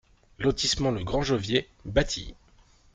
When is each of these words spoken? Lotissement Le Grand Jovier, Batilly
Lotissement 0.39 0.89
Le 0.89 1.03
Grand 1.03 1.21
Jovier, 1.21 1.69
Batilly 1.85 2.33